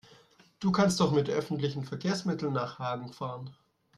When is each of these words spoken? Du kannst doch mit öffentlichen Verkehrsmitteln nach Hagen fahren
Du 0.59 0.71
kannst 0.71 0.99
doch 0.99 1.11
mit 1.11 1.29
öffentlichen 1.29 1.83
Verkehrsmitteln 1.85 2.53
nach 2.53 2.79
Hagen 2.79 3.13
fahren 3.13 3.51